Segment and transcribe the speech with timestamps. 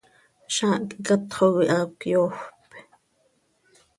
[0.55, 2.43] Zaah quih catxo coi haa cöyoofp.